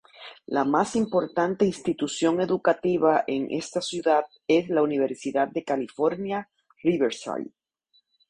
[0.47, 6.49] La más importante institución educativa en esta ciudad es la Universidad de California,
[6.81, 7.51] Riverside.